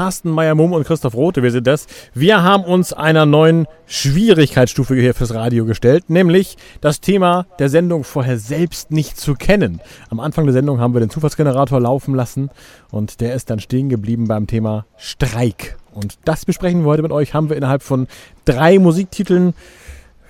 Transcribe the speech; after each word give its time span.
Carsten 0.00 0.30
Meyer-Mumm 0.30 0.72
und 0.72 0.86
Christoph 0.86 1.12
Rote, 1.14 1.42
wir 1.42 1.50
sind 1.50 1.66
das. 1.66 1.86
Wir 2.14 2.42
haben 2.42 2.64
uns 2.64 2.94
einer 2.94 3.26
neuen 3.26 3.66
Schwierigkeitsstufe 3.84 4.94
hier 4.94 5.12
fürs 5.12 5.34
Radio 5.34 5.66
gestellt, 5.66 6.08
nämlich 6.08 6.56
das 6.80 7.02
Thema 7.02 7.44
der 7.58 7.68
Sendung 7.68 8.02
vorher 8.04 8.38
selbst 8.38 8.92
nicht 8.92 9.20
zu 9.20 9.34
kennen. 9.34 9.82
Am 10.08 10.18
Anfang 10.18 10.46
der 10.46 10.54
Sendung 10.54 10.80
haben 10.80 10.94
wir 10.94 11.00
den 11.00 11.10
Zufallsgenerator 11.10 11.78
laufen 11.80 12.14
lassen 12.14 12.48
und 12.90 13.20
der 13.20 13.34
ist 13.34 13.50
dann 13.50 13.60
stehen 13.60 13.90
geblieben 13.90 14.26
beim 14.26 14.46
Thema 14.46 14.86
Streik. 14.96 15.76
Und 15.92 16.14
das 16.24 16.46
besprechen 16.46 16.80
wir 16.80 16.86
heute 16.86 17.02
mit 17.02 17.12
euch, 17.12 17.34
haben 17.34 17.50
wir 17.50 17.58
innerhalb 17.58 17.82
von 17.82 18.06
drei 18.46 18.78
Musiktiteln 18.78 19.52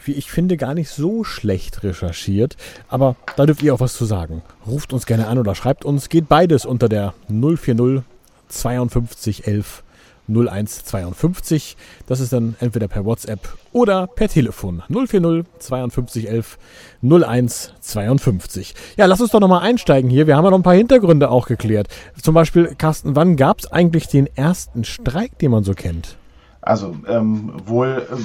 wie 0.05 0.13
ich 0.13 0.30
finde, 0.30 0.57
gar 0.57 0.75
nicht 0.75 0.89
so 0.89 1.25
schlecht 1.25 1.85
recherchiert. 1.85 2.57
Aber 2.89 3.16
da 3.37 3.45
dürft 3.45 3.63
ihr 3.63 3.75
auch 3.75 3.80
was 3.80 3.95
zu 3.95 4.07
sagen. 4.07 4.43
Ruft 4.66 4.95
uns 4.95 5.05
gerne 5.05 5.27
an 5.27 5.39
oder 5.39 5.55
schreibt 5.55 5.85
uns. 5.85 6.09
Geht 6.09 6.27
beides 6.27 6.65
unter 6.65 6.89
der 6.89 7.13
040 7.29 8.02
52 8.51 9.47
11 9.47 9.83
01 10.29 10.85
52. 10.85 11.77
Das 12.07 12.21
ist 12.21 12.33
dann 12.33 12.57
entweder 12.61 12.89
per 12.89 13.05
WhatsApp 13.05 13.41
oder 13.73 14.07
per 14.07 14.29
Telefon 14.29 14.83
040 14.89 15.45
52 15.59 16.29
11 16.29 16.59
01 17.02 17.74
52. 17.80 18.74
Ja, 18.97 19.07
lass 19.07 19.21
uns 19.21 19.30
doch 19.30 19.41
nochmal 19.41 19.63
einsteigen 19.63 20.11
hier. 20.11 20.27
Wir 20.27 20.37
haben 20.37 20.45
ja 20.45 20.51
noch 20.51 20.59
ein 20.59 20.63
paar 20.63 20.74
Hintergründe 20.74 21.30
auch 21.30 21.47
geklärt. 21.47 21.89
Zum 22.23 22.35
Beispiel, 22.35 22.74
Carsten, 22.77 23.16
wann 23.16 23.37
gab 23.37 23.61
es 23.61 23.73
eigentlich 23.73 24.07
den 24.07 24.29
ersten 24.37 24.85
Streik, 24.85 25.39
den 25.39 25.51
man 25.51 25.65
so 25.65 25.74
kennt? 25.74 26.17
Also, 26.63 26.95
ähm, 27.09 27.55
wohl 27.65 28.07
äh, 28.11 28.17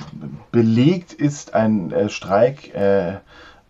belegt 0.52 1.14
ist 1.14 1.54
ein 1.54 1.92
äh, 1.92 2.10
Streik 2.10 2.76
äh, 2.76 3.16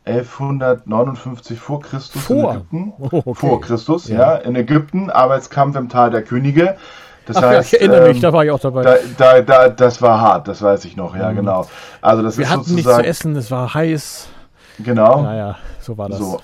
1159 0.05 1.59
vor 1.59 1.81
Christus 1.81 2.23
vor. 2.23 2.51
in 2.51 2.57
Ägypten. 2.57 2.93
Oh, 2.99 3.09
okay. 3.25 3.33
Vor 3.35 3.61
Christus, 3.61 4.07
Ja. 4.07 4.17
ja. 4.17 4.35
in 4.37 4.55
Ägypten, 4.55 5.09
Arbeitskampf 5.09 5.75
im 5.75 5.89
Tal 5.89 6.11
der 6.11 6.23
Könige. 6.23 6.75
Das 7.25 7.37
Ach 7.37 7.41
ja, 7.41 7.49
heißt, 7.49 7.73
ich 7.73 7.79
erinnere 7.81 8.07
mich, 8.09 8.17
ähm, 8.17 8.21
da 8.21 8.33
war 8.33 8.45
ich 8.45 8.51
auch 8.51 8.59
dabei. 8.59 8.83
da, 8.83 8.95
da, 9.17 9.41
da, 9.41 9.69
das 9.69 9.99
war 10.01 10.21
hart, 10.21 10.47
das 10.47 10.61
weiß 10.61 10.85
ich 10.85 10.95
noch, 10.95 11.15
ja, 11.15 11.31
Mhm. 11.31 11.37
genau. 11.37 11.65
Also 12.01 12.21
das 12.21 12.37
Wir 12.37 12.45
ist 12.45 12.51
hatten 12.51 12.75
nichts 12.75 12.93
zu 12.93 13.03
essen, 13.03 13.35
es 13.35 13.49
war 13.49 13.73
heiß. 13.73 14.27
genau, 14.79 15.23
Naja, 15.23 15.55
so 15.79 15.97
war 15.97 16.09
das. 16.09 16.19
so. 16.19 16.39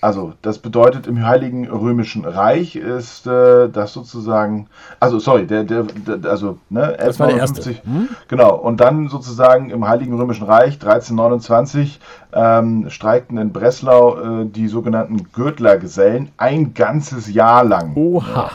Also 0.00 0.34
das 0.42 0.58
bedeutet 0.58 1.06
im 1.06 1.26
Heiligen 1.26 1.68
Römischen 1.68 2.24
Reich 2.24 2.76
ist 2.76 3.26
äh, 3.26 3.68
das 3.68 3.92
sozusagen, 3.92 4.68
also 5.00 5.18
sorry, 5.18 5.46
der, 5.46 5.64
der, 5.64 5.84
der 5.84 6.30
also 6.30 6.58
ne, 6.68 6.96
Das 6.98 7.18
war 7.18 7.28
der 7.28 7.38
erste. 7.38 7.60
1159, 7.60 7.82
Hm? 7.84 8.08
Genau, 8.28 8.54
und 8.54 8.80
dann 8.80 9.08
sozusagen 9.08 9.70
im 9.70 9.88
Heiligen 9.88 10.16
Römischen 10.18 10.44
Reich 10.44 10.74
1329 10.74 12.00
ähm, 12.32 12.90
streikten 12.90 13.38
in 13.38 13.52
Breslau 13.52 14.42
äh, 14.42 14.46
die 14.46 14.68
sogenannten 14.68 15.30
Gürtlergesellen 15.32 16.30
ein 16.36 16.74
ganzes 16.74 17.32
Jahr 17.32 17.64
lang. 17.64 17.94
Oha. 17.96 18.50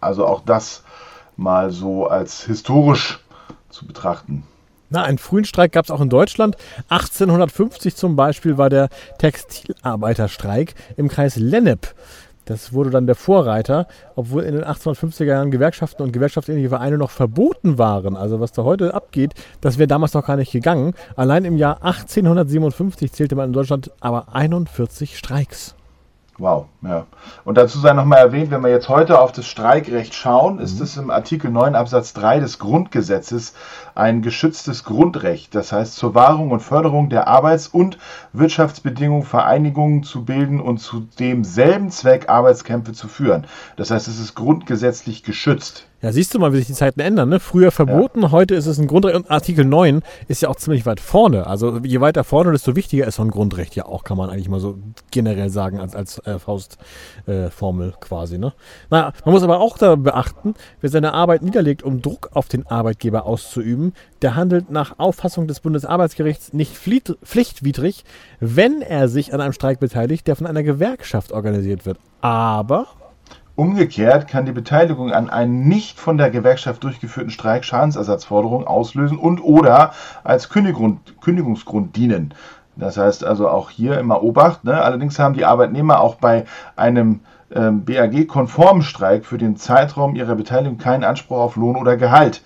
Also 0.00 0.26
auch 0.26 0.42
das 0.44 0.82
mal 1.36 1.70
so 1.70 2.06
als 2.06 2.42
historisch 2.44 3.20
zu 3.68 3.86
betrachten. 3.86 4.44
Na, 4.90 5.04
einen 5.04 5.18
frühen 5.18 5.44
Streik 5.44 5.72
gab 5.72 5.84
es 5.84 5.90
auch 5.90 6.00
in 6.00 6.10
Deutschland. 6.10 6.56
1850 6.88 7.94
zum 7.94 8.16
Beispiel 8.16 8.58
war 8.58 8.70
der 8.70 8.88
Textilarbeiterstreik 9.18 10.74
im 10.96 11.08
Kreis 11.08 11.36
Lennep. 11.36 11.94
Das 12.44 12.72
wurde 12.72 12.90
dann 12.90 13.06
der 13.06 13.14
Vorreiter, 13.14 13.86
obwohl 14.16 14.42
in 14.42 14.54
den 14.54 14.64
1850er 14.64 15.24
Jahren 15.24 15.52
Gewerkschaften 15.52 16.02
und 16.02 16.10
gewerkschaftsähnliche 16.10 16.70
Vereine 16.70 16.98
noch 16.98 17.10
verboten 17.10 17.78
waren. 17.78 18.16
Also 18.16 18.40
was 18.40 18.50
da 18.50 18.64
heute 18.64 18.92
abgeht, 18.92 19.34
das 19.60 19.78
wäre 19.78 19.86
damals 19.86 20.14
noch 20.14 20.26
gar 20.26 20.36
nicht 20.36 20.50
gegangen. 20.50 20.94
Allein 21.14 21.44
im 21.44 21.56
Jahr 21.56 21.84
1857 21.84 23.12
zählte 23.12 23.36
man 23.36 23.50
in 23.50 23.52
Deutschland 23.52 23.92
aber 24.00 24.34
41 24.34 25.16
Streiks. 25.16 25.76
Wow, 26.40 26.68
ja. 26.80 27.04
Und 27.44 27.58
dazu 27.58 27.78
sei 27.80 27.92
nochmal 27.92 28.20
erwähnt, 28.20 28.50
wenn 28.50 28.62
wir 28.62 28.70
jetzt 28.70 28.88
heute 28.88 29.20
auf 29.20 29.30
das 29.30 29.44
Streikrecht 29.46 30.14
schauen, 30.14 30.58
ist 30.58 30.78
Mhm. 30.78 30.82
es 30.84 30.96
im 30.96 31.10
Artikel 31.10 31.50
9 31.50 31.74
Absatz 31.74 32.14
3 32.14 32.40
des 32.40 32.58
Grundgesetzes 32.58 33.52
ein 33.94 34.22
geschütztes 34.22 34.84
Grundrecht. 34.84 35.54
Das 35.54 35.70
heißt, 35.70 35.94
zur 35.96 36.14
Wahrung 36.14 36.50
und 36.50 36.60
Förderung 36.60 37.10
der 37.10 37.28
Arbeits- 37.28 37.68
und 37.68 37.98
Wirtschaftsbedingungen 38.32 39.24
Vereinigungen 39.24 40.02
zu 40.02 40.24
bilden 40.24 40.60
und 40.62 40.78
zu 40.78 41.00
demselben 41.18 41.90
Zweck 41.90 42.30
Arbeitskämpfe 42.30 42.94
zu 42.94 43.06
führen. 43.06 43.46
Das 43.76 43.90
heißt, 43.90 44.08
es 44.08 44.18
ist 44.18 44.34
grundgesetzlich 44.34 45.22
geschützt. 45.22 45.89
Ja, 46.02 46.12
siehst 46.12 46.34
du 46.34 46.38
mal, 46.38 46.52
wie 46.54 46.56
sich 46.56 46.66
die 46.66 46.72
Zeiten 46.72 47.00
ändern. 47.00 47.28
Ne? 47.28 47.40
Früher 47.40 47.70
verboten, 47.70 48.30
heute 48.30 48.54
ist 48.54 48.64
es 48.64 48.78
ein 48.78 48.86
Grundrecht. 48.86 49.16
Und 49.16 49.30
Artikel 49.30 49.66
9 49.66 50.00
ist 50.28 50.40
ja 50.40 50.48
auch 50.48 50.56
ziemlich 50.56 50.86
weit 50.86 50.98
vorne. 50.98 51.46
Also 51.46 51.78
je 51.78 52.00
weiter 52.00 52.24
vorne, 52.24 52.52
desto 52.52 52.74
wichtiger 52.74 53.06
ist 53.06 53.16
so 53.16 53.22
ein 53.22 53.30
Grundrecht 53.30 53.76
ja 53.76 53.84
auch, 53.84 54.02
kann 54.02 54.16
man 54.16 54.30
eigentlich 54.30 54.48
mal 54.48 54.60
so 54.60 54.78
generell 55.10 55.50
sagen, 55.50 55.78
als, 55.78 55.94
als 55.94 56.18
äh, 56.26 56.38
Faustformel 56.38 57.88
äh, 57.90 57.92
quasi. 58.00 58.38
Ne? 58.38 58.54
Naja, 58.88 59.12
man 59.26 59.34
muss 59.34 59.42
aber 59.42 59.60
auch 59.60 59.76
da 59.76 59.96
beachten, 59.96 60.54
wer 60.80 60.88
seine 60.88 61.12
Arbeit 61.12 61.42
niederlegt, 61.42 61.82
um 61.82 62.00
Druck 62.00 62.30
auf 62.32 62.48
den 62.48 62.66
Arbeitgeber 62.66 63.26
auszuüben, 63.26 63.92
der 64.22 64.36
handelt 64.36 64.70
nach 64.70 64.98
Auffassung 64.98 65.48
des 65.48 65.60
Bundesarbeitsgerichts 65.60 66.54
nicht 66.54 66.76
pflicht- 66.76 67.18
pflichtwidrig, 67.22 68.04
wenn 68.40 68.80
er 68.80 69.08
sich 69.08 69.34
an 69.34 69.42
einem 69.42 69.52
Streik 69.52 69.80
beteiligt, 69.80 70.26
der 70.26 70.36
von 70.36 70.46
einer 70.46 70.62
Gewerkschaft 70.62 71.30
organisiert 71.32 71.84
wird. 71.84 71.98
Aber 72.22 72.86
Umgekehrt 73.56 74.28
kann 74.28 74.46
die 74.46 74.52
Beteiligung 74.52 75.12
an 75.12 75.28
einen 75.28 75.68
nicht 75.68 75.98
von 75.98 76.16
der 76.16 76.30
Gewerkschaft 76.30 76.82
durchgeführten 76.82 77.30
Streik 77.30 77.64
Schadensersatzforderungen 77.64 78.66
auslösen 78.66 79.18
und 79.18 79.40
oder 79.40 79.92
als 80.24 80.48
Kündigung, 80.48 81.00
Kündigungsgrund 81.20 81.96
dienen. 81.96 82.32
Das 82.76 82.96
heißt 82.96 83.24
also 83.24 83.48
auch 83.48 83.70
hier 83.70 83.98
immer 83.98 84.22
Obacht. 84.22 84.64
Ne? 84.64 84.80
Allerdings 84.80 85.18
haben 85.18 85.34
die 85.34 85.44
Arbeitnehmer 85.44 86.00
auch 86.00 86.14
bei 86.14 86.44
einem 86.76 87.20
ähm, 87.54 87.84
BAG-konformen 87.84 88.82
Streik 88.82 89.26
für 89.26 89.38
den 89.38 89.56
Zeitraum 89.56 90.14
ihrer 90.14 90.36
Beteiligung 90.36 90.78
keinen 90.78 91.04
Anspruch 91.04 91.38
auf 91.38 91.56
Lohn 91.56 91.76
oder 91.76 91.96
Gehalt. 91.96 92.42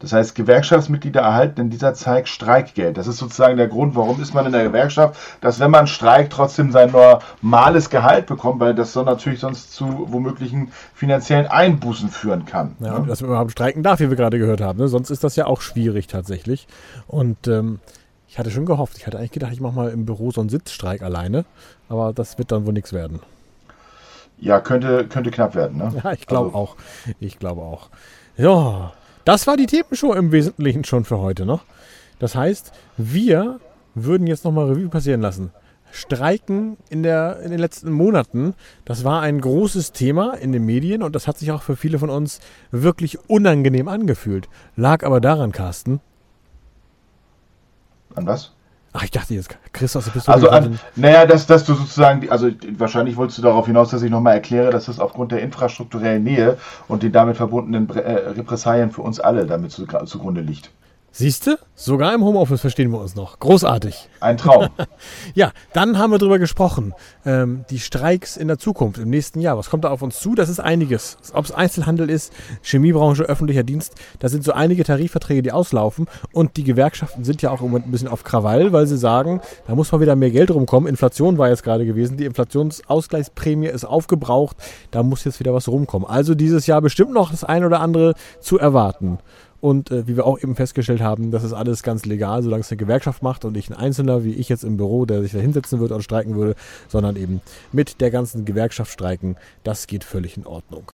Das 0.00 0.12
heißt, 0.12 0.34
Gewerkschaftsmitglieder 0.36 1.20
erhalten 1.20 1.60
in 1.60 1.70
dieser 1.70 1.92
Zeit 1.94 2.28
Streikgeld. 2.28 2.96
Das 2.96 3.06
ist 3.08 3.16
sozusagen 3.18 3.56
der 3.56 3.66
Grund, 3.68 3.96
warum 3.96 4.20
ist 4.22 4.32
man 4.32 4.46
in 4.46 4.52
der 4.52 4.64
Gewerkschaft, 4.64 5.18
dass 5.40 5.58
wenn 5.58 5.70
man 5.72 5.86
streikt, 5.88 6.32
trotzdem 6.32 6.70
sein 6.70 6.92
normales 6.92 7.90
Gehalt 7.90 8.26
bekommt, 8.26 8.60
weil 8.60 8.74
das 8.74 8.92
so 8.92 9.02
natürlich 9.02 9.40
sonst 9.40 9.72
zu 9.72 10.06
womöglichen 10.12 10.70
finanziellen 10.94 11.46
Einbußen 11.46 12.08
führen 12.10 12.46
kann. 12.46 12.76
Ja, 12.80 12.92
ne? 12.92 12.98
und 13.00 13.08
dass 13.08 13.20
man 13.20 13.30
überhaupt 13.30 13.50
streiken 13.52 13.82
darf, 13.82 13.98
wie 14.00 14.08
wir 14.08 14.16
gerade 14.16 14.38
gehört 14.38 14.60
haben. 14.60 14.78
Ne? 14.78 14.88
Sonst 14.88 15.10
ist 15.10 15.24
das 15.24 15.34
ja 15.36 15.46
auch 15.46 15.60
schwierig 15.60 16.06
tatsächlich. 16.06 16.68
Und 17.08 17.48
ähm, 17.48 17.80
ich 18.28 18.38
hatte 18.38 18.50
schon 18.50 18.66
gehofft, 18.66 18.98
ich 18.98 19.06
hatte 19.06 19.18
eigentlich 19.18 19.32
gedacht, 19.32 19.52
ich 19.52 19.60
mache 19.60 19.74
mal 19.74 19.90
im 19.90 20.04
Büro 20.06 20.30
so 20.30 20.40
einen 20.40 20.50
Sitzstreik 20.50 21.02
alleine. 21.02 21.44
Aber 21.88 22.12
das 22.12 22.38
wird 22.38 22.52
dann 22.52 22.66
wohl 22.66 22.72
nichts 22.72 22.92
werden. 22.92 23.20
ja 24.38 24.60
könnte, 24.60 25.06
könnte 25.08 25.30
knapp 25.30 25.54
werden. 25.54 25.78
Ne? 25.78 25.92
Ja, 26.04 26.12
ich 26.12 26.26
glaube 26.26 26.48
Also, 26.48 26.58
auch. 26.58 26.76
Ich 27.18 27.38
glaube 27.38 27.62
auch. 27.62 27.88
Ja, 28.36 28.92
das 29.28 29.46
war 29.46 29.58
die 29.58 29.66
Themenshow 29.66 30.14
im 30.14 30.32
Wesentlichen 30.32 30.84
schon 30.84 31.04
für 31.04 31.18
heute 31.18 31.44
noch. 31.44 31.66
Das 32.18 32.34
heißt, 32.34 32.72
wir 32.96 33.60
würden 33.94 34.26
jetzt 34.26 34.46
nochmal 34.46 34.68
Revue 34.68 34.88
passieren 34.88 35.20
lassen. 35.20 35.52
Streiken 35.90 36.78
in, 36.88 37.02
der, 37.02 37.40
in 37.40 37.50
den 37.50 37.60
letzten 37.60 37.92
Monaten, 37.92 38.54
das 38.86 39.04
war 39.04 39.20
ein 39.20 39.38
großes 39.38 39.92
Thema 39.92 40.32
in 40.32 40.52
den 40.52 40.64
Medien 40.64 41.02
und 41.02 41.14
das 41.14 41.28
hat 41.28 41.36
sich 41.36 41.52
auch 41.52 41.60
für 41.60 41.76
viele 41.76 41.98
von 41.98 42.08
uns 42.08 42.40
wirklich 42.70 43.18
unangenehm 43.28 43.86
angefühlt. 43.86 44.48
Lag 44.76 45.04
aber 45.04 45.20
daran, 45.20 45.52
Carsten. 45.52 46.00
An 48.14 48.26
was? 48.26 48.52
Ach, 48.92 49.02
ich 49.02 49.10
dachte 49.10 49.34
jetzt, 49.34 49.50
Christoph, 49.72 50.06
du 50.06 50.10
bist 50.12 50.26
so 50.26 50.32
Also, 50.32 50.48
an, 50.48 50.78
naja, 50.96 51.26
dass, 51.26 51.46
dass 51.46 51.64
du 51.64 51.74
sozusagen, 51.74 52.30
also 52.30 52.50
wahrscheinlich 52.78 53.16
wolltest 53.16 53.38
du 53.38 53.42
darauf 53.42 53.66
hinaus, 53.66 53.90
dass 53.90 54.02
ich 54.02 54.10
nochmal 54.10 54.34
erkläre, 54.34 54.70
dass 54.70 54.86
das 54.86 54.98
aufgrund 54.98 55.32
der 55.32 55.40
infrastrukturellen 55.42 56.24
Nähe 56.24 56.56
und 56.88 57.02
den 57.02 57.12
damit 57.12 57.36
verbundenen 57.36 57.88
äh, 57.90 58.30
Repressalien 58.30 58.90
für 58.90 59.02
uns 59.02 59.20
alle 59.20 59.46
damit 59.46 59.72
zu, 59.72 59.86
zugrunde 59.86 60.40
liegt. 60.40 60.70
Siehst 61.18 61.48
du? 61.48 61.58
Sogar 61.74 62.14
im 62.14 62.22
Homeoffice 62.22 62.60
verstehen 62.60 62.92
wir 62.92 63.00
uns 63.00 63.16
noch. 63.16 63.40
Großartig. 63.40 64.08
Ein 64.20 64.36
Traum. 64.36 64.68
Ja, 65.34 65.52
dann 65.72 65.98
haben 65.98 66.12
wir 66.12 66.18
darüber 66.18 66.38
gesprochen. 66.38 66.92
Ähm, 67.24 67.64
die 67.70 67.80
Streiks 67.80 68.36
in 68.36 68.46
der 68.46 68.58
Zukunft, 68.58 68.98
im 68.98 69.10
nächsten 69.10 69.40
Jahr. 69.40 69.58
Was 69.58 69.68
kommt 69.68 69.84
da 69.84 69.90
auf 69.90 70.02
uns 70.02 70.20
zu? 70.20 70.36
Das 70.36 70.48
ist 70.48 70.60
einiges. 70.60 71.16
Ob 71.32 71.44
es 71.44 71.52
Einzelhandel 71.52 72.08
ist, 72.08 72.32
Chemiebranche, 72.62 73.24
öffentlicher 73.24 73.64
Dienst, 73.64 73.94
da 74.20 74.28
sind 74.28 74.44
so 74.44 74.52
einige 74.52 74.84
Tarifverträge, 74.84 75.42
die 75.42 75.50
auslaufen. 75.50 76.06
Und 76.32 76.56
die 76.56 76.62
Gewerkschaften 76.64 77.24
sind 77.24 77.42
ja 77.42 77.50
auch 77.50 77.62
im 77.62 77.68
Moment 77.68 77.88
ein 77.88 77.90
bisschen 77.90 78.08
auf 78.08 78.22
Krawall, 78.22 78.72
weil 78.72 78.86
sie 78.86 78.96
sagen, 78.96 79.40
da 79.66 79.74
muss 79.74 79.90
mal 79.90 80.00
wieder 80.00 80.14
mehr 80.14 80.30
Geld 80.30 80.52
rumkommen. 80.52 80.88
Inflation 80.88 81.36
war 81.36 81.48
jetzt 81.48 81.64
gerade 81.64 81.84
gewesen. 81.84 82.16
Die 82.16 82.26
Inflationsausgleichsprämie 82.26 83.66
ist 83.66 83.84
aufgebraucht. 83.84 84.56
Da 84.92 85.02
muss 85.02 85.24
jetzt 85.24 85.40
wieder 85.40 85.52
was 85.52 85.66
rumkommen. 85.66 86.08
Also 86.08 86.36
dieses 86.36 86.68
Jahr 86.68 86.80
bestimmt 86.80 87.12
noch 87.12 87.32
das 87.32 87.42
ein 87.42 87.64
oder 87.64 87.80
andere 87.80 88.14
zu 88.40 88.56
erwarten. 88.56 89.18
Und 89.60 89.90
äh, 89.90 90.06
wie 90.06 90.16
wir 90.16 90.26
auch 90.26 90.40
eben 90.40 90.54
festgestellt 90.54 91.00
haben, 91.00 91.32
das 91.32 91.42
ist 91.42 91.52
alles 91.52 91.82
ganz 91.82 92.06
legal, 92.06 92.42
solange 92.42 92.60
es 92.60 92.70
eine 92.70 92.76
Gewerkschaft 92.76 93.22
macht 93.22 93.44
und 93.44 93.54
nicht 93.54 93.70
ein 93.70 93.76
Einzelner, 93.76 94.22
wie 94.24 94.34
ich 94.34 94.48
jetzt 94.48 94.62
im 94.62 94.76
Büro, 94.76 95.04
der 95.04 95.20
sich 95.22 95.32
da 95.32 95.38
hinsetzen 95.38 95.80
würde 95.80 95.94
und 95.94 96.02
streiken 96.02 96.36
würde, 96.36 96.54
sondern 96.86 97.16
eben 97.16 97.40
mit 97.72 98.00
der 98.00 98.12
ganzen 98.12 98.44
Gewerkschaft 98.44 98.92
streiken. 98.92 99.36
Das 99.64 99.88
geht 99.88 100.04
völlig 100.04 100.36
in 100.36 100.46
Ordnung. 100.46 100.84